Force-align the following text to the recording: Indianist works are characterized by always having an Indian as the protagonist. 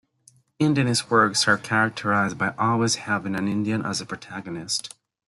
Indianist 0.59 1.11
works 1.11 1.47
are 1.47 1.59
characterized 1.59 2.35
by 2.35 2.55
always 2.57 2.95
having 2.95 3.35
an 3.35 3.47
Indian 3.47 3.85
as 3.85 3.99
the 3.99 4.05
protagonist. 4.07 4.95